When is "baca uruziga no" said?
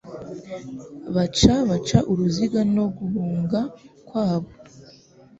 1.69-2.85